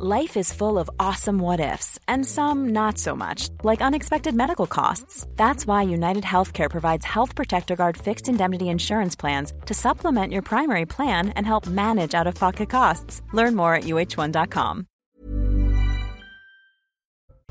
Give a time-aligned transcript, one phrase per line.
[0.00, 4.68] Life is full of awesome what ifs, and some not so much, like unexpected medical
[4.68, 5.26] costs.
[5.34, 10.42] That's why United Healthcare provides Health Protector Guard fixed indemnity insurance plans to supplement your
[10.42, 13.22] primary plan and help manage out of pocket costs.
[13.32, 14.84] Learn more at uh1.com.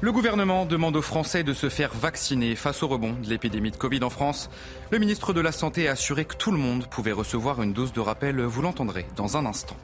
[0.02, 3.78] Le gouvernement demande aux Français de se faire vacciner face au rebond de l'épidémie de
[3.78, 4.50] Covid en France.
[4.90, 7.92] Le ministre de la Santé a assuré que tout le monde pouvait recevoir une dose
[7.92, 8.42] de rappel.
[8.42, 9.76] Vous l'entendrez dans un instant.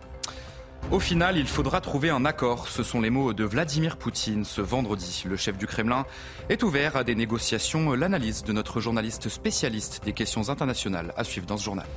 [0.92, 2.68] Au final, il faudra trouver un accord.
[2.68, 5.24] Ce sont les mots de Vladimir Poutine ce vendredi.
[5.28, 6.06] Le chef du Kremlin
[6.50, 7.94] est ouvert à des négociations.
[7.94, 11.88] L'analyse de notre journaliste spécialiste des questions internationales à suivre dans ce journal.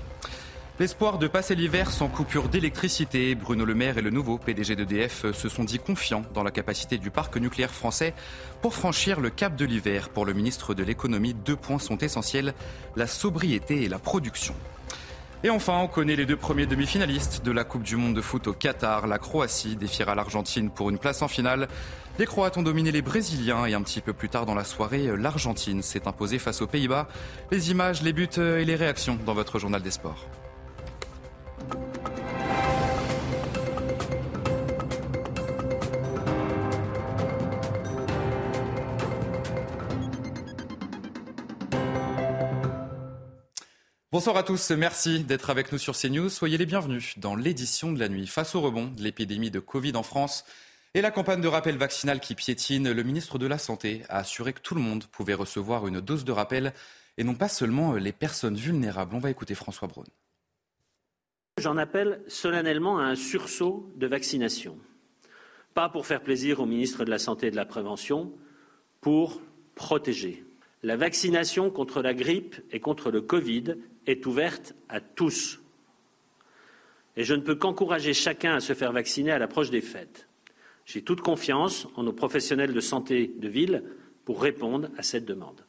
[0.78, 5.32] L'espoir de passer l'hiver sans coupure d'électricité, Bruno Le Maire et le nouveau PDG d'EDF
[5.32, 8.12] se sont dit confiants dans la capacité du parc nucléaire français
[8.60, 10.10] pour franchir le cap de l'hiver.
[10.10, 12.52] Pour le ministre de l'économie, deux points sont essentiels,
[12.94, 14.54] la sobriété et la production.
[15.46, 18.48] Et enfin, on connaît les deux premiers demi-finalistes de la Coupe du Monde de foot
[18.48, 19.06] au Qatar.
[19.06, 21.68] La Croatie défiera l'Argentine pour une place en finale.
[22.18, 25.08] Les Croates ont dominé les Brésiliens et un petit peu plus tard dans la soirée,
[25.16, 27.06] l'Argentine s'est imposée face aux Pays-Bas.
[27.52, 30.26] Les images, les buts et les réactions dans votre journal des sports.
[44.16, 46.30] Bonsoir à tous, merci d'être avec nous sur CNews.
[46.30, 48.26] Soyez les bienvenus dans l'édition de la nuit.
[48.26, 50.46] Face au rebond de l'épidémie de Covid en France
[50.94, 54.54] et la campagne de rappel vaccinal qui piétine, le ministre de la Santé a assuré
[54.54, 56.72] que tout le monde pouvait recevoir une dose de rappel
[57.18, 59.14] et non pas seulement les personnes vulnérables.
[59.14, 60.06] On va écouter François Braun.
[61.58, 64.78] J'en appelle solennellement à un sursaut de vaccination.
[65.74, 68.32] Pas pour faire plaisir au ministre de la Santé et de la Prévention,
[69.02, 69.42] pour
[69.74, 70.42] protéger.
[70.82, 75.60] La vaccination contre la grippe et contre le Covid est ouverte à tous.
[77.16, 80.28] Et je ne peux qu'encourager chacun à se faire vacciner à l'approche des fêtes.
[80.84, 83.82] J'ai toute confiance en nos professionnels de santé de ville
[84.24, 85.64] pour répondre à cette demande.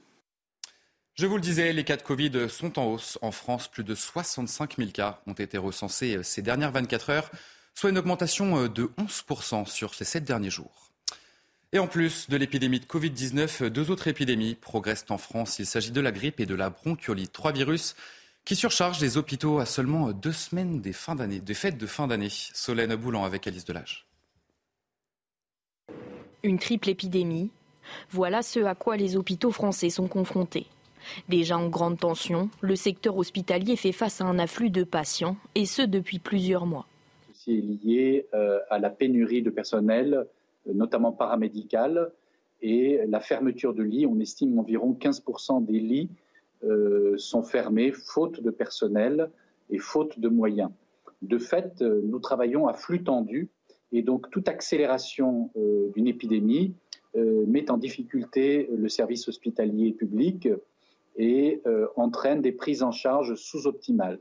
[1.16, 3.18] Je vous le disais, les cas de Covid sont en hausse.
[3.22, 7.32] En France, plus de 65 000 cas ont été recensés ces dernières 24 heures,
[7.74, 10.87] soit une augmentation de 11% sur ces sept derniers jours.
[11.74, 15.60] Et en plus de l'épidémie de Covid-19, deux autres épidémies progressent en France.
[15.60, 17.34] Il s'agit de la grippe et de la bronchiolite.
[17.34, 17.96] Trois virus
[18.46, 22.30] qui surcharge les hôpitaux à seulement deux semaines des, fins des fêtes de fin d'année.
[22.32, 24.08] Solène Boulan avec Alice Delage.
[26.44, 27.50] Une triple épidémie,
[28.10, 30.68] voilà ce à quoi les hôpitaux français sont confrontés.
[31.28, 35.66] Déjà en grande tension, le secteur hospitalier fait face à un afflux de patients, et
[35.66, 36.86] ce depuis plusieurs mois.
[37.34, 40.26] Ceci est lié euh, à la pénurie de personnel,
[40.74, 42.12] notamment paramédical,
[42.62, 44.06] et la fermeture de lits.
[44.06, 46.10] On estime environ 15% des lits
[46.64, 49.30] euh, sont fermés faute de personnel
[49.70, 50.72] et faute de moyens.
[51.22, 53.50] De fait, euh, nous travaillons à flux tendu
[53.92, 56.74] et donc toute accélération euh, d'une épidémie
[57.48, 60.48] met en difficulté le service hospitalier public
[61.16, 61.64] et
[61.96, 64.20] entraîne des prises en charge sous-optimales.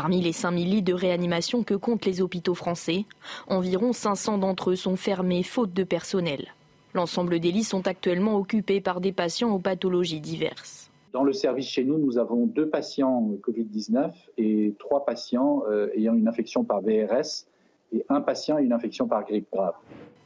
[0.00, 3.04] Parmi les 5000 lits de réanimation que comptent les hôpitaux français,
[3.48, 6.54] environ 500 d'entre eux sont fermés faute de personnel.
[6.94, 10.92] L'ensemble des lits sont actuellement occupés par des patients aux pathologies diverses.
[11.12, 16.14] Dans le service chez nous, nous avons deux patients Covid-19 et trois patients euh, ayant
[16.14, 17.48] une infection par VRS
[17.92, 19.74] et un patient ayant une infection par grippe grave.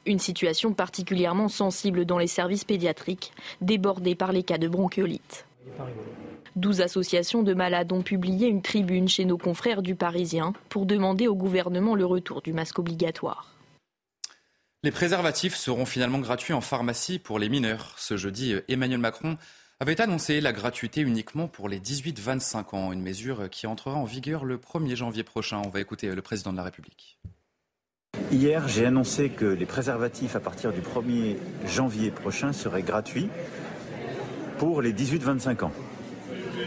[0.05, 5.47] Une situation particulièrement sensible dans les services pédiatriques, débordés par les cas de bronchiolite.
[6.57, 11.29] 12 associations de malades ont publié une tribune chez nos confrères du Parisien pour demander
[11.29, 13.53] au gouvernement le retour du masque obligatoire.
[14.85, 17.95] Les préservatifs seront finalement gratuits en pharmacie pour les mineurs.
[17.99, 19.37] Ce jeudi, Emmanuel Macron
[19.79, 24.45] avait annoncé la gratuité uniquement pour les 18-25 ans, une mesure qui entrera en vigueur
[24.45, 25.63] le 1er janvier prochain.
[25.65, 27.19] On va écouter le président de la République.
[28.31, 31.37] Hier, j'ai annoncé que les préservatifs à partir du 1er
[31.67, 33.29] janvier prochain seraient gratuits
[34.59, 35.73] pour les 18-25 ans.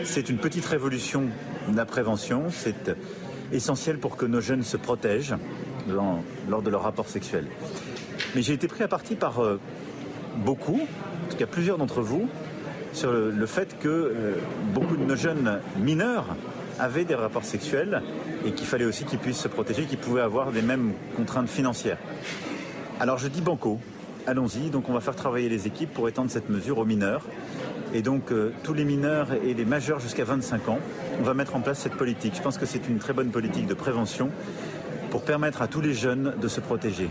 [0.04, 1.24] C'est une petite révolution
[1.70, 2.96] de la prévention, c'est
[3.52, 5.36] essentiel pour que nos jeunes se protègent
[6.50, 7.46] lors de leur rapport sexuel.
[8.36, 9.60] Mais j'ai été pris à partie par euh,
[10.38, 12.28] beaucoup, en tout cas plusieurs d'entre vous,
[12.94, 14.34] sur le, fait que euh,
[14.74, 16.36] beaucoup de nos jeunes mineurs
[16.80, 18.02] avaient des rapports sexuels
[18.46, 21.98] et qu'il fallait aussi qu'ils puissent se protéger, qu'ils pouvaient avoir des mêmes contraintes financières.
[23.00, 23.80] Alors je dis banco,
[24.28, 27.26] allons-y, donc on va faire travailler les équipes pour étendre cette mesure aux mineurs.
[27.96, 30.80] Et donc euh, tous les mineurs et les majeurs jusqu'à 25 ans,
[31.18, 32.36] on va mettre en place cette politique.
[32.36, 34.32] Je pense que c'est une très bonne politique de prévention
[35.12, 37.10] pour permettre à tous les jeunes de se protéger.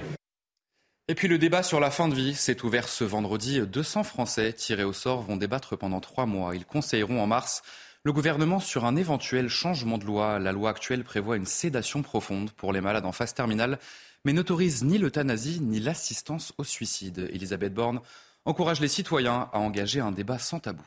[1.09, 3.63] Et puis le débat sur la fin de vie s'est ouvert ce vendredi.
[3.67, 6.55] 200 Français tirés au sort vont débattre pendant trois mois.
[6.55, 7.63] Ils conseilleront en mars
[8.03, 10.39] le gouvernement sur un éventuel changement de loi.
[10.39, 13.79] La loi actuelle prévoit une sédation profonde pour les malades en phase terminale,
[14.27, 17.31] mais n'autorise ni l'euthanasie ni l'assistance au suicide.
[17.33, 18.03] Elisabeth Borne
[18.45, 20.85] encourage les citoyens à engager un débat sans tabou.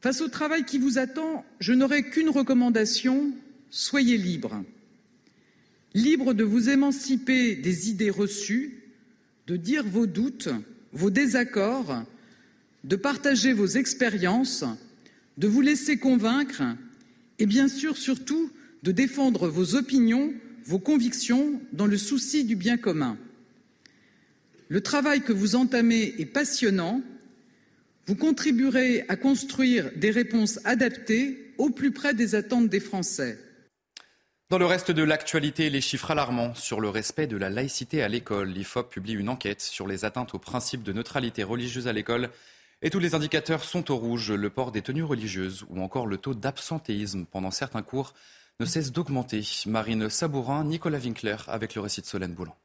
[0.00, 3.32] Face au travail qui vous attend, je n'aurai qu'une recommandation,
[3.70, 4.62] soyez libre.
[5.94, 8.82] Libre de vous émanciper des idées reçues,
[9.46, 10.48] de dire vos doutes,
[10.92, 12.02] vos désaccords,
[12.84, 14.64] de partager vos expériences,
[15.38, 16.62] de vous laisser convaincre
[17.38, 18.50] et bien sûr surtout
[18.82, 20.32] de défendre vos opinions,
[20.64, 23.18] vos convictions dans le souci du bien commun.
[24.68, 27.00] Le travail que vous entamez est passionnant.
[28.06, 33.38] Vous contribuerez à construire des réponses adaptées au plus près des attentes des Français.
[34.48, 38.08] Dans le reste de l'actualité, les chiffres alarmants sur le respect de la laïcité à
[38.08, 38.50] l'école.
[38.50, 42.30] L'IFOP publie une enquête sur les atteintes au principe de neutralité religieuse à l'école.
[42.82, 44.32] Et tous les indicateurs sont au rouge.
[44.32, 48.14] Le port des tenues religieuses ou encore le taux d'absentéisme pendant certains cours
[48.60, 49.42] ne cesse d'augmenter.
[49.66, 52.56] Marine Sabourin, Nicolas Winkler avec le récit de Solène Boulan.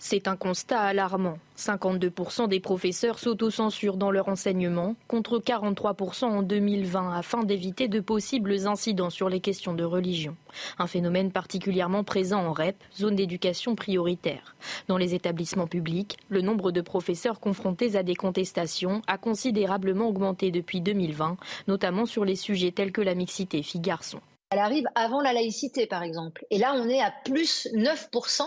[0.00, 1.38] C'est un constat alarmant.
[1.56, 8.68] 52% des professeurs s'autocensurent dans leur enseignement, contre 43% en 2020, afin d'éviter de possibles
[8.68, 10.36] incidents sur les questions de religion.
[10.78, 14.54] Un phénomène particulièrement présent en REP, zone d'éducation prioritaire.
[14.86, 20.52] Dans les établissements publics, le nombre de professeurs confrontés à des contestations a considérablement augmenté
[20.52, 24.20] depuis 2020, notamment sur les sujets tels que la mixité filles-garçons.
[24.50, 26.46] Elle arrive avant la laïcité, par exemple.
[26.50, 28.42] Et là, on est à plus 9%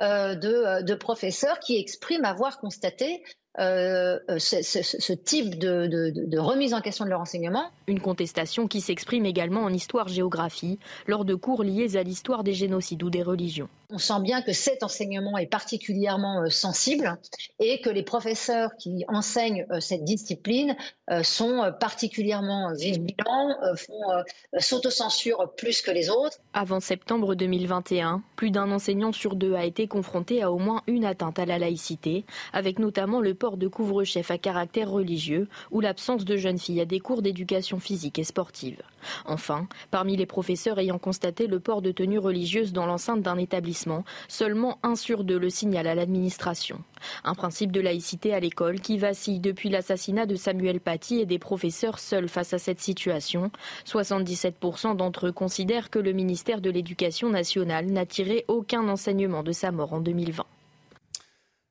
[0.00, 3.22] euh, euh, de, professeurs qui expriment avoir constaté
[3.58, 7.64] euh, ce, type de, remise en question de leur enseignement.
[7.86, 13.02] Une contestation qui s'exprime également en histoire-géographie, lors de cours liés à l'histoire des génocides
[13.02, 13.68] ou des religions.
[13.94, 17.18] On sent bien que cet enseignement est particulièrement sensible
[17.60, 20.76] et que les professeurs qui enseignent cette discipline
[21.22, 24.24] sont particulièrement vigilants, font
[24.58, 26.38] s'autocensurent plus que les autres.
[26.54, 31.04] Avant septembre 2021, plus d'un enseignant sur deux a été confronté à au moins une
[31.04, 32.24] atteinte à la laïcité,
[32.54, 36.86] avec notamment le port de couvre-chef à caractère religieux ou l'absence de jeunes filles à
[36.86, 38.82] des cours d'éducation physique et sportive.
[39.24, 44.04] Enfin, parmi les professeurs ayant constaté le port de tenue religieuse dans l'enceinte d'un établissement,
[44.28, 46.82] seulement un sur deux le signale à l'administration.
[47.24, 51.38] Un principe de laïcité à l'école qui vacille depuis l'assassinat de Samuel Paty et des
[51.38, 53.50] professeurs seuls face à cette situation.
[53.86, 59.52] 77% d'entre eux considèrent que le ministère de l'Éducation nationale n'a tiré aucun enseignement de
[59.52, 60.44] sa mort en 2020.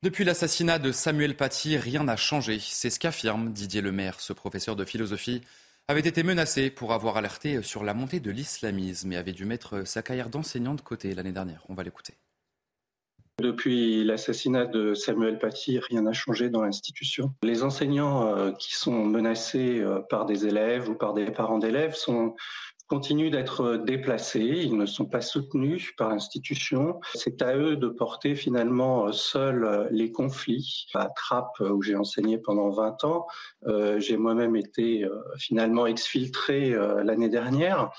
[0.04, 2.58] Depuis l'assassinat de Samuel Paty, rien n'a changé.
[2.60, 4.20] C'est ce qu'affirme Didier Lemaire.
[4.20, 5.42] Ce professeur de philosophie
[5.92, 9.86] avait été menacé pour avoir alerté sur la montée de l'islamisme et avait dû mettre
[9.86, 11.66] sa carrière d'enseignant de côté l'année dernière.
[11.68, 12.14] On va l'écouter.
[13.40, 17.34] Depuis l'assassinat de Samuel Paty, rien n'a changé dans l'institution.
[17.44, 21.96] Les enseignants euh, qui sont menacés euh, par des élèves ou par des parents d'élèves
[21.96, 22.36] sont
[22.92, 27.00] continuent d'être déplacés, ils ne sont pas soutenus par l'institution.
[27.14, 30.88] C'est à eux de porter finalement seuls les conflits.
[30.94, 33.28] À Trappes, où j'ai enseigné pendant 20 ans,
[33.66, 37.92] euh, j'ai moi-même été euh, finalement exfiltré euh, l'année dernière,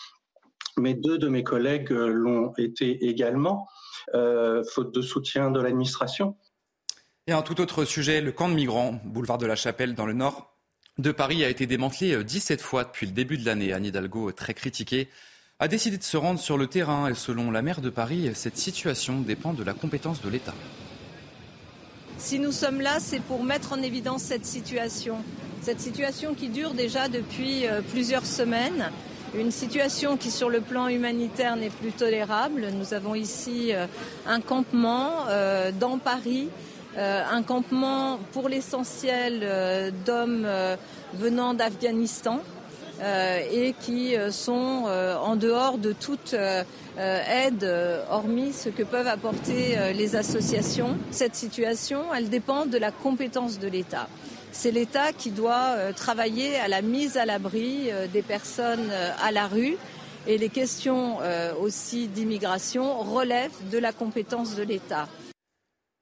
[0.76, 3.68] mais deux de mes collègues l'ont été également,
[4.12, 6.36] faute de soutien de l'administration.
[7.26, 10.12] Et un tout autre sujet, le camp de migrants, boulevard de la Chapelle dans le
[10.12, 10.51] Nord,
[10.98, 13.72] de Paris a été démantelé 17 euh, fois depuis le début de l'année.
[13.72, 15.08] Anne Hidalgo, euh, très critiquée,
[15.58, 18.58] a décidé de se rendre sur le terrain et selon la maire de Paris, cette
[18.58, 20.54] situation dépend de la compétence de l'État.
[22.18, 25.18] Si nous sommes là, c'est pour mettre en évidence cette situation.
[25.62, 28.90] Cette situation qui dure déjà depuis euh, plusieurs semaines.
[29.34, 32.68] Une situation qui, sur le plan humanitaire, n'est plus tolérable.
[32.74, 33.72] Nous avons ici
[34.26, 35.24] un campement
[35.80, 36.50] dans Paris
[36.98, 40.76] euh, un campement pour l'essentiel euh, d'hommes euh,
[41.14, 42.40] venant d'Afghanistan
[43.50, 46.36] et qui sont en dehors de toute
[46.96, 47.74] aide,
[48.08, 50.96] hormis ce que peuvent apporter les associations.
[51.10, 54.06] Cette situation, dépend de la compétence de l'État.
[54.52, 59.76] C'est l'État qui doit travailler à la mise à l'abri des personnes à la rue.
[60.28, 61.16] Et les questions
[61.60, 65.08] aussi d'immigration relèvent de la compétence de l'État.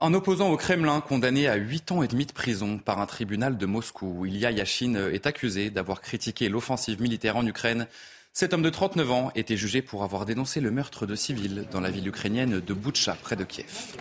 [0.03, 3.59] Un opposant au Kremlin condamné à 8 ans et demi de prison par un tribunal
[3.59, 7.87] de Moscou, Ilya Yashin est accusé d'avoir critiqué l'offensive militaire en Ukraine.
[8.33, 11.83] Cet homme de 39 ans était jugé pour avoir dénoncé le meurtre de civils dans
[11.83, 13.95] la ville ukrainienne de Boutcha, près de Kiev.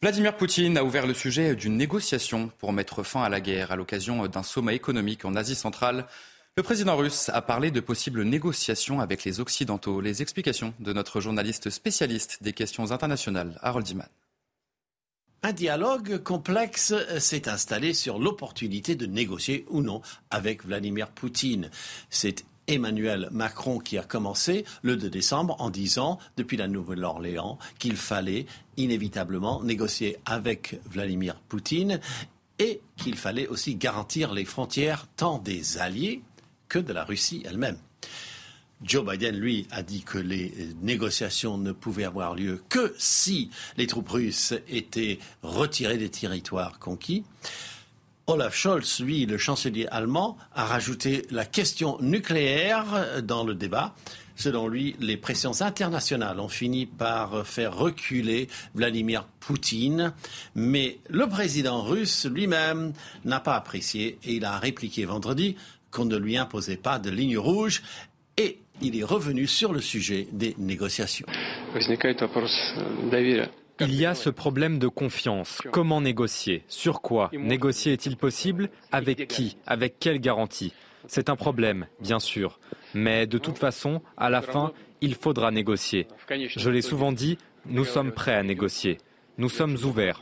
[0.00, 3.76] Vladimir Poutine a ouvert le sujet d'une négociation pour mettre fin à la guerre à
[3.76, 6.06] l'occasion d'un sommet économique en Asie centrale.
[6.58, 10.00] Le président russe a parlé de possibles négociations avec les Occidentaux.
[10.00, 14.08] Les explications de notre journaliste spécialiste des questions internationales, Harold Iman.
[15.42, 21.70] Un dialogue complexe s'est installé sur l'opportunité de négocier ou non avec Vladimir Poutine.
[22.08, 27.96] C'est Emmanuel Macron qui a commencé le 2 décembre en disant, depuis la Nouvelle-Orléans, qu'il
[27.96, 28.46] fallait
[28.78, 32.00] inévitablement négocier avec Vladimir Poutine
[32.58, 36.22] et qu'il fallait aussi garantir les frontières tant des alliés
[36.68, 37.78] que de la Russie elle-même.
[38.82, 43.86] Joe Biden, lui, a dit que les négociations ne pouvaient avoir lieu que si les
[43.86, 47.24] troupes russes étaient retirées des territoires conquis.
[48.26, 53.94] Olaf Scholz, lui, le chancelier allemand, a rajouté la question nucléaire dans le débat.
[54.34, 60.12] Selon lui, les pressions internationales ont fini par faire reculer Vladimir Poutine,
[60.54, 62.92] mais le président russe lui-même
[63.24, 65.56] n'a pas apprécié et il a répliqué vendredi
[65.90, 67.82] qu'on ne lui imposait pas de ligne rouge
[68.36, 71.26] et il est revenu sur le sujet des négociations.
[73.80, 75.60] Il y a ce problème de confiance.
[75.70, 76.64] Comment négocier?
[76.68, 78.70] Sur quoi Négocier est-il possible?
[78.90, 79.58] Avec qui?
[79.66, 80.72] Avec quelle garantie?
[81.08, 82.58] C'est un problème, bien sûr.
[82.94, 86.08] Mais de toute façon, à la fin, il faudra négocier.
[86.28, 88.98] Je l'ai souvent dit, nous sommes prêts à négocier.
[89.38, 90.20] Nous sommes ouverts.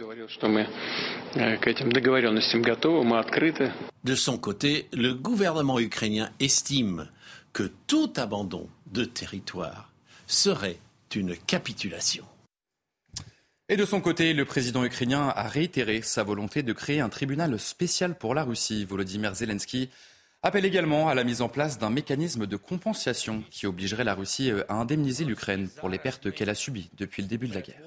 [4.04, 7.08] De son côté, le gouvernement ukrainien estime
[7.52, 9.92] que tout abandon de territoire
[10.26, 10.78] serait
[11.14, 12.24] une capitulation.
[13.68, 17.58] Et de son côté, le président ukrainien a réitéré sa volonté de créer un tribunal
[17.58, 18.84] spécial pour la Russie.
[18.84, 19.90] Volodymyr Zelensky
[20.42, 24.52] appelle également à la mise en place d'un mécanisme de compensation qui obligerait la Russie
[24.68, 27.80] à indemniser l'Ukraine pour les pertes qu'elle a subies depuis le début de la guerre.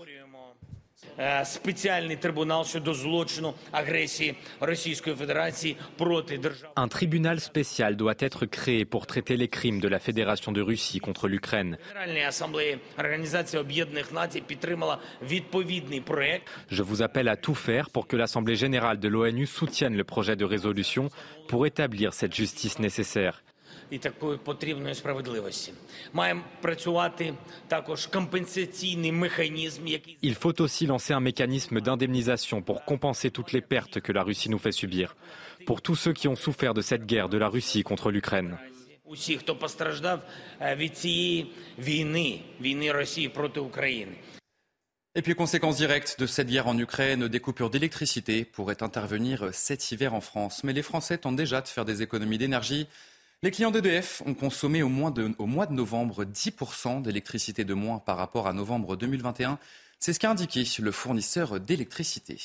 [6.75, 11.00] Un tribunal spécial doit être créé pour traiter les crimes de la Fédération de Russie
[11.00, 11.77] contre l'Ukraine.
[16.70, 20.36] Je vous appelle à tout faire pour que l'Assemblée générale de l'ONU soutienne le projet
[20.36, 21.10] de résolution
[21.48, 23.44] pour établir cette justice nécessaire.
[30.22, 34.50] Il faut aussi lancer un mécanisme d'indemnisation pour compenser toutes les pertes que la Russie
[34.50, 35.15] nous fait subir,
[35.65, 38.58] pour tous ceux qui ont souffert de cette guerre de la Russie contre l'Ukraine.
[45.15, 49.91] Et puis, conséquence directe de cette guerre en Ukraine, des coupures d'électricité pourraient intervenir cet
[49.91, 50.63] hiver en France.
[50.63, 52.88] Mais les Français tentent déjà de faire des économies d'énergie.
[53.44, 58.48] Les clients d'EDF ont consommé au, mois de novembre 10% d'électricité de moins par rapport
[58.48, 59.60] à novembre 2021.
[60.00, 62.39] C'est ce qu'a indiqué le fournisseur d'électricité.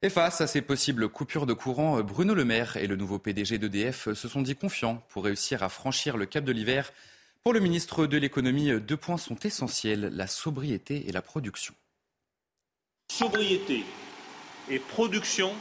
[0.00, 3.58] Et face à ces possibles coupures de courant, Bruno Le Maire et le nouveau PDG
[3.58, 6.90] d'EDF se sont dit confiants pour réussir à franchir le cap de l'hiver.
[7.44, 11.74] Pour le ministre de l'économie, deux points sont essentiels, la sobriété et la production.
[13.12, 13.84] Sobriété
[14.70, 15.52] et production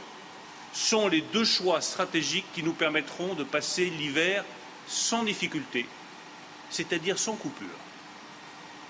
[0.74, 4.44] sont les deux choix stratégiques qui nous permettront de passer l'hiver
[4.88, 5.86] sans difficulté,
[6.70, 7.68] c'est-à-dire sans coupure.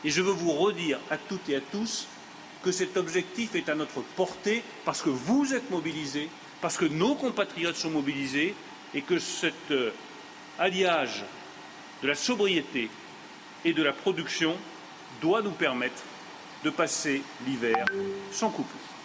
[0.04, 2.08] Et je veux vous redire à toutes et à tous
[2.64, 6.30] que cet objectif est à notre portée parce que vous êtes mobilisés,
[6.62, 8.56] parce que nos compatriotes sont mobilisés
[8.94, 9.92] et que cet euh,
[10.58, 11.24] alliage
[12.02, 12.90] de la sobriété
[13.66, 14.56] et de la production
[15.22, 16.04] doit nous permettre
[16.64, 17.86] de passer l'hiver
[18.32, 18.99] sans coupure.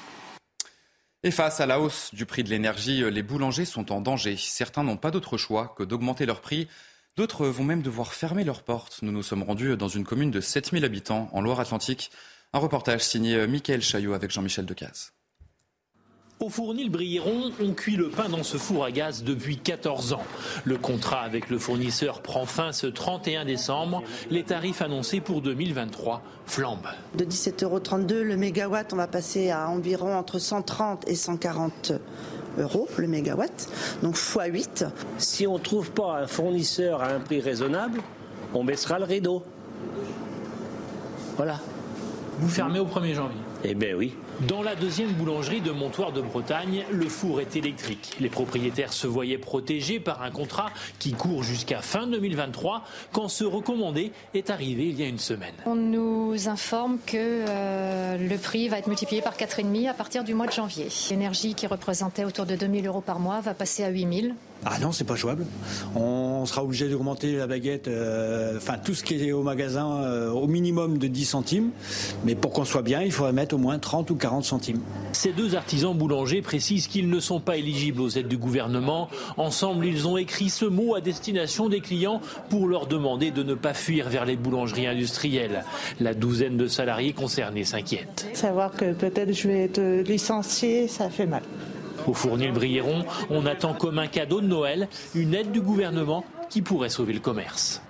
[1.26, 4.36] Et face à la hausse du prix de l'énergie, les boulangers sont en danger.
[4.36, 6.68] Certains n'ont pas d'autre choix que d'augmenter leur prix.
[7.16, 8.98] D'autres vont même devoir fermer leurs portes.
[9.00, 12.10] Nous nous sommes rendus dans une commune de 7000 habitants en Loire-Atlantique.
[12.52, 15.14] Un reportage signé Mickaël Chaillot avec Jean-Michel Decaze.
[16.44, 20.22] Au fournil Brilleron, on cuit le pain dans ce four à gaz depuis 14 ans.
[20.64, 24.02] Le contrat avec le fournisseur prend fin ce 31 décembre.
[24.28, 26.88] Les tarifs annoncés pour 2023 flambent.
[27.16, 31.92] De 17,32 euros le mégawatt, on va passer à environ entre 130 et 140
[32.58, 33.66] euros le mégawatt,
[34.02, 34.88] donc x8.
[35.16, 38.02] Si on ne trouve pas un fournisseur à un prix raisonnable,
[38.52, 39.42] on baissera le rideau.
[41.38, 41.58] Voilà.
[42.38, 44.12] Vous fermez au 1er janvier Eh bien oui.
[44.40, 48.16] Dans la deuxième boulangerie de Montoire de Bretagne, le four est électrique.
[48.18, 53.44] Les propriétaires se voyaient protégés par un contrat qui court jusqu'à fin 2023 quand ce
[53.44, 55.54] recommandé est arrivé il y a une semaine.
[55.66, 60.34] On nous informe que euh, le prix va être multiplié par 4,5 à partir du
[60.34, 60.88] mois de janvier.
[61.10, 64.34] L'énergie qui représentait autour de 2000 euros par mois va passer à 8000.
[64.66, 65.44] Ah non, c'est pas jouable.
[65.94, 70.30] On sera obligé d'augmenter la baguette, euh, enfin tout ce qui est au magasin, euh,
[70.30, 71.70] au minimum de 10 centimes.
[72.24, 74.80] Mais pour qu'on soit bien, il faudrait mettre au moins 30 ou 40 centimes.
[75.12, 79.08] Ces deux artisans boulangers précisent qu'ils ne sont pas éligibles aux aides du gouvernement.
[79.36, 83.54] Ensemble, ils ont écrit ce mot à destination des clients pour leur demander de ne
[83.54, 85.64] pas fuir vers les boulangeries industrielles.
[86.00, 88.26] La douzaine de salariés concernés s'inquiètent.
[88.34, 91.42] Savoir que peut-être je vais être licencié, ça fait mal.
[92.06, 96.60] Au fournil Brilleron, on attend comme un cadeau de Noël une aide du gouvernement qui
[96.60, 97.80] pourrait sauver le commerce.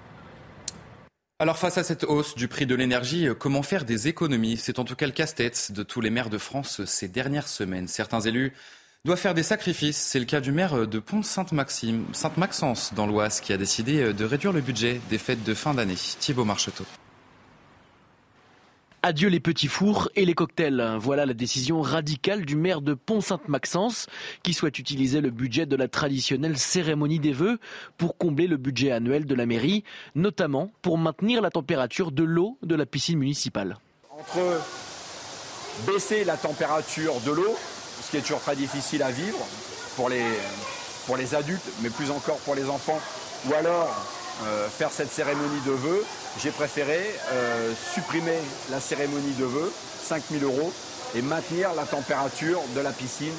[1.40, 4.56] Alors face à cette hausse du prix de l'énergie, comment faire des économies?
[4.56, 7.88] C'est en tout cas le casse-tête de tous les maires de France ces dernières semaines.
[7.88, 8.52] Certains élus
[9.04, 9.98] doivent faire des sacrifices.
[9.98, 14.52] C'est le cas du maire de Pont-Sainte-Maxime, Sainte-Maxence dans l'Oise, qui a décidé de réduire
[14.52, 15.96] le budget des fêtes de fin d'année.
[16.20, 16.84] Thibault Marcheteau.
[19.06, 20.96] Adieu les petits fours et les cocktails.
[20.98, 24.06] Voilà la décision radicale du maire de Pont-Sainte-Maxence
[24.42, 27.58] qui souhaite utiliser le budget de la traditionnelle cérémonie des vœux
[27.98, 29.84] pour combler le budget annuel de la mairie,
[30.14, 33.76] notamment pour maintenir la température de l'eau de la piscine municipale.
[34.08, 34.40] Entre
[35.86, 37.54] baisser la température de l'eau,
[38.00, 39.46] ce qui est toujours très difficile à vivre
[39.96, 40.24] pour les,
[41.04, 43.02] pour les adultes, mais plus encore pour les enfants,
[43.50, 46.04] ou alors euh, faire cette cérémonie de vœux,
[46.42, 46.98] j'ai préféré
[47.32, 48.38] euh, supprimer
[48.70, 49.72] la cérémonie de vœux,
[50.02, 50.72] 5000 euros,
[51.14, 53.32] et maintenir la température de la piscine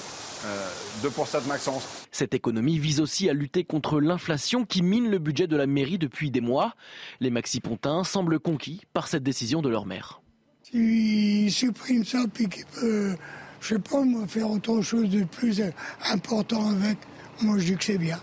[0.46, 0.70] euh,
[1.04, 1.84] de pour Maxence.
[2.12, 5.98] Cette économie vise aussi à lutter contre l'inflation qui mine le budget de la mairie
[5.98, 6.76] depuis des mois.
[7.20, 10.22] Les Maxi-Pontins semblent conquis par cette décision de leur maire.
[10.64, 13.18] S'il supprime ça, puis qu'il peut,
[13.60, 15.62] je sais pas, faire autre chose de plus
[16.10, 16.98] important avec,
[17.42, 18.20] moi je dis que c'est bien.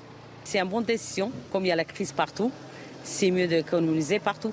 [0.53, 2.53] C'est une bonne décision, comme il y a la crise partout,
[3.05, 4.53] c'est mieux d'économiser partout.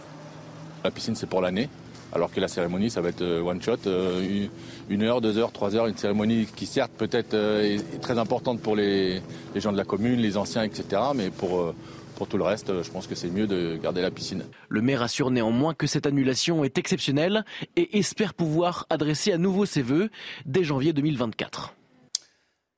[0.81, 1.67] La piscine, c'est pour l'année,
[2.13, 4.47] alors que la cérémonie, ça va être euh, one shot, euh,
[4.89, 8.61] une heure, deux heures, trois heures, une cérémonie qui certes peut-être euh, est très importante
[8.61, 9.21] pour les,
[9.57, 11.73] gens de la commune, les anciens, etc., mais pour...
[12.15, 14.43] Pour tout le reste, je pense que c'est mieux de garder la piscine.
[14.67, 17.45] Le maire assure néanmoins que cette annulation est exceptionnelle
[17.77, 20.09] et espère pouvoir adresser à nouveau ses vœux
[20.45, 21.75] dès janvier 2024.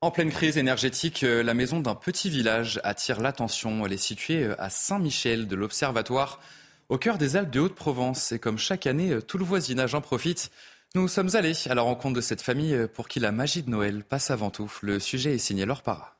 [0.02, 3.86] En pleine crise énergétique, euh, la maison d'un petit village attire l'attention.
[3.86, 6.40] Elle est située euh, à Saint-Michel de l'Observatoire,
[6.88, 8.32] au cœur des Alpes de Haute-Provence.
[8.32, 10.50] Et comme chaque année, euh, tout le voisinage en profite.
[10.96, 14.02] Nous sommes allés à la rencontre de cette famille pour qui la magie de Noël
[14.02, 14.70] passe avant tout.
[14.82, 16.16] Le sujet est signé Laure Para.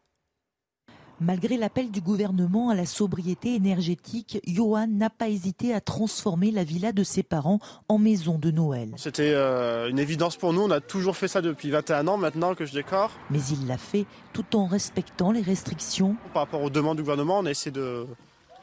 [1.20, 6.64] Malgré l'appel du gouvernement à la sobriété énergétique, Johan n'a pas hésité à transformer la
[6.64, 8.90] villa de ses parents en maison de Noël.
[8.96, 12.54] C'était euh, une évidence pour nous, on a toujours fait ça depuis 21 ans maintenant
[12.54, 13.10] que je décore.
[13.30, 16.16] Mais il l'a fait tout en respectant les restrictions.
[16.32, 18.06] Par rapport aux demandes du gouvernement, on a essayé de,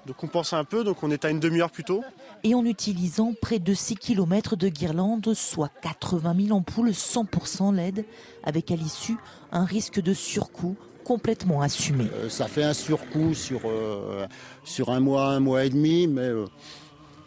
[0.05, 2.03] de compenser un peu, donc on est à une demi-heure plus tôt.
[2.43, 8.05] Et en utilisant près de 6 km de guirlandes, soit 80 000 ampoules 100% LED,
[8.43, 9.17] avec à l'issue
[9.51, 10.75] un risque de surcoût
[11.09, 12.05] complètement assumé.
[12.13, 14.27] Euh, ça fait un surcoût sur, euh,
[14.63, 16.45] sur un mois, un mois et demi, mais euh,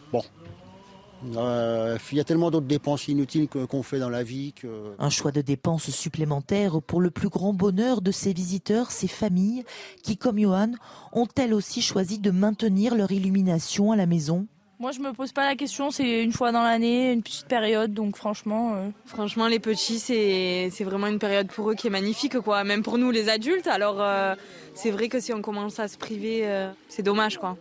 [0.09, 0.23] bon.
[1.25, 4.93] Il y a tellement d'autres dépenses inutiles qu'on fait dans la vie que...
[4.99, 9.63] Un choix de dépenses supplémentaires pour le plus grand bonheur de ces visiteurs, ces familles,
[10.01, 10.71] qui, comme Johan,
[11.13, 14.47] ont elles aussi choisi de maintenir leur illumination à la maison?
[14.83, 15.91] Moi, je me pose pas la question.
[15.91, 17.93] C'est une fois dans l'année, une petite période.
[17.93, 18.75] Donc, franchement.
[18.75, 22.65] Euh, franchement, les petits, c'est vraiment une période pour eux qui est magnifique, quoi.
[22.65, 23.67] Même pour nous, les adultes.
[23.67, 24.35] Alors, euh,
[24.75, 27.57] c'est vrai que si on commence à se priver, euh, c'est dommage, quoi.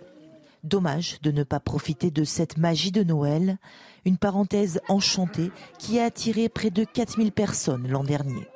[0.64, 3.58] Dommage de ne pas profiter de cette magie de Noël.
[4.04, 8.48] Une parenthèse enchantée qui a attiré près de 4000 personnes l'an dernier.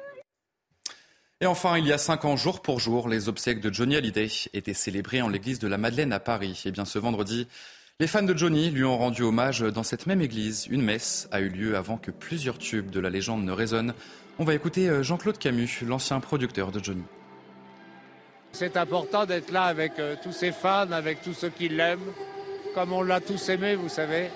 [1.40, 4.29] Et enfin, il y a cinq ans, jour pour jour, les obsèques de Johnny Hallyday
[4.55, 6.62] étaient célébrées en l'église de la Madeleine à Paris.
[6.64, 7.46] Et bien ce vendredi,
[7.98, 10.66] les fans de Johnny lui ont rendu hommage dans cette même église.
[10.70, 13.94] Une messe a eu lieu avant que plusieurs tubes de la légende ne résonnent.
[14.38, 17.04] On va écouter euh, Jean-Claude Camus, l'ancien producteur de Johnny.
[18.52, 22.12] C'est important d'être là avec euh, tous ses fans, avec tous ceux qui l'aiment,
[22.74, 24.28] comme on l'a tous aimé, vous savez.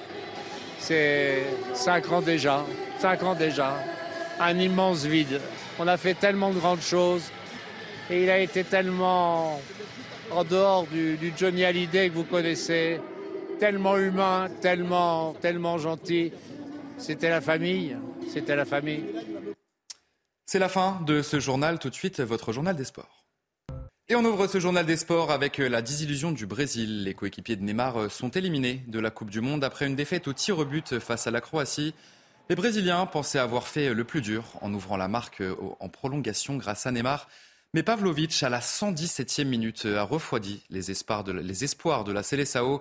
[0.79, 1.45] C'est
[1.75, 2.65] cinq ans déjà,
[2.99, 3.77] cinq ans déjà,
[4.41, 5.39] un immense vide.
[5.79, 7.31] On a fait tellement de grandes choses
[8.09, 9.61] et il a été tellement
[10.31, 12.99] en dehors du, du Johnny Hallyday que vous connaissez,
[13.61, 16.33] tellement humain, tellement, tellement gentil.
[16.99, 17.97] C'était la famille,
[18.33, 19.05] c'était la famille.
[20.47, 21.79] C'est la fin de ce journal.
[21.79, 23.27] Tout de suite, votre journal des sports.
[24.09, 27.05] Et on ouvre ce journal des sports avec la désillusion du Brésil.
[27.05, 30.33] Les coéquipiers de Neymar sont éliminés de la Coupe du Monde après une défaite au
[30.33, 31.95] tir au but face à la Croatie.
[32.49, 35.43] Les Brésiliens pensaient avoir fait le plus dur en ouvrant la marque
[35.79, 37.29] en prolongation grâce à Neymar.
[37.75, 42.25] Mais Pavlovic, à la 117e minute, a refroidi les espoirs de, les espoirs de la
[42.25, 42.81] Seleção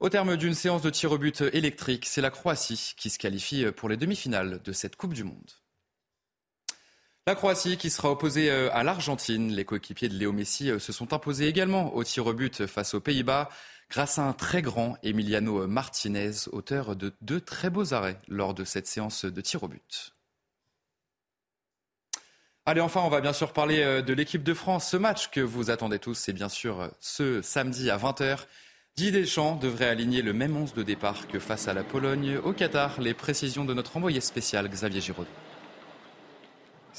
[0.00, 3.70] au terme d'une séance de tir au but électrique, c'est la Croatie qui se qualifie
[3.72, 5.50] pour les demi-finales de cette Coupe du Monde.
[7.28, 9.52] La Croatie qui sera opposée euh, à l'Argentine.
[9.52, 12.94] Les coéquipiers de Léo Messi euh, se sont imposés également au tir au but face
[12.94, 13.50] aux Pays-Bas
[13.90, 18.64] grâce à un très grand Emiliano Martinez, auteur de deux très beaux arrêts lors de
[18.64, 20.14] cette séance de tir au but.
[22.64, 24.88] Allez, enfin, on va bien sûr parler euh, de l'équipe de France.
[24.88, 28.46] Ce match que vous attendez tous, c'est bien sûr ce samedi à 20h.
[28.98, 32.52] Didier Deschamps devrait aligner le même 11 de départ que face à la Pologne au
[32.52, 33.00] Qatar.
[33.00, 35.24] Les précisions de notre envoyé spécial Xavier Giraud.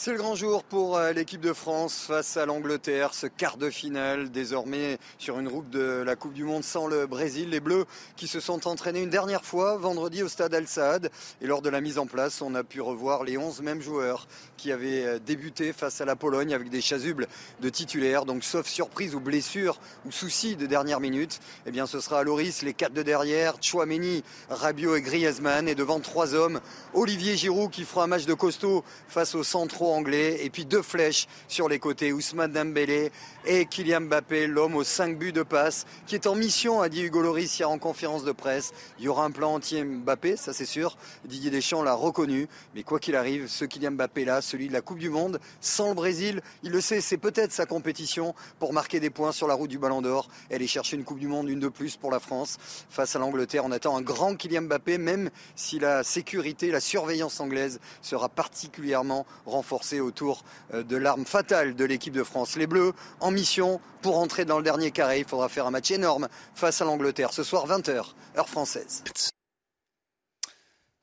[0.01, 3.69] C'est le grand jour pour euh, l'équipe de France face à l'Angleterre, ce quart de
[3.69, 7.49] finale désormais sur une route de la Coupe du Monde sans le Brésil.
[7.49, 7.83] Les Bleus
[8.15, 11.67] qui se sont entraînés une dernière fois vendredi au stade Al Saad et lors de
[11.67, 15.19] la mise en place, on a pu revoir les 11 mêmes joueurs qui avaient euh,
[15.19, 17.27] débuté face à la Pologne avec des chasubles
[17.59, 18.23] de titulaires.
[18.23, 22.61] Donc sauf surprise ou blessure ou souci de dernière minute, eh bien ce sera Loris
[22.61, 26.61] les quatre de derrière, Chouameni, Rabiot et Griezmann et devant trois hommes,
[26.93, 30.43] Olivier Giroud qui fera un match de costaud face au centraux anglais.
[30.43, 33.11] Et puis deux flèches sur les côtés, Ousmane Dembélé
[33.45, 37.03] et Kylian Mbappé, l'homme aux 5 buts de passe, qui est en mission, a dit
[37.03, 38.73] Hugo Loris hier en conférence de presse.
[38.99, 40.97] Il y aura un plan entier Mbappé, ça c'est sûr.
[41.25, 42.47] Didier Deschamps l'a reconnu.
[42.75, 45.89] Mais quoi qu'il arrive, ce Kylian Mbappé là, celui de la Coupe du Monde, sans
[45.89, 49.53] le Brésil, il le sait, c'est peut-être sa compétition pour marquer des points sur la
[49.53, 50.27] route du Ballon d'Or.
[50.49, 52.57] Elle est chercher une Coupe du Monde, une de plus pour la France.
[52.89, 57.39] Face à l'Angleterre, on attend un grand Kylian Mbappé, même si la sécurité, la surveillance
[57.39, 62.55] anglaise sera particulièrement renforcée autour euh, de l'arme fatale de l'équipe de France.
[62.55, 65.19] Les Bleus en mission pour entrer dans le dernier carré.
[65.19, 68.03] Il faudra faire un match énorme face à l'Angleterre ce soir 20h,
[68.37, 69.03] heure française.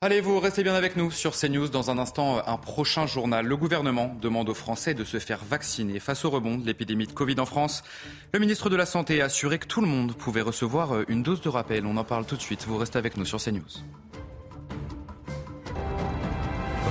[0.01, 1.69] Allez, vous restez bien avec nous sur CNews.
[1.69, 3.47] Dans un instant, un prochain journal.
[3.47, 7.13] Le gouvernement demande aux Français de se faire vacciner face au rebond de l'épidémie de
[7.13, 7.83] Covid en France.
[8.31, 11.23] Le ministre de la Santé a assuré que tout le monde pouvait recevoir euh, une
[11.23, 11.87] dose de rappel.
[11.87, 12.63] On en parle tout de suite.
[12.67, 13.81] Vous restez avec nous sur CNews.